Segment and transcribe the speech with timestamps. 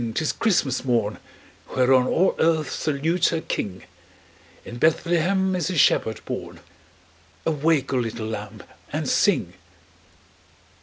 [0.15, 1.19] 'tis Christmas morn,
[1.75, 3.83] Whereon all earth salutes her King!
[4.65, 6.59] In Bethlehem is the Shepherd born.
[7.45, 9.53] Awake, O little lamb, and sing!"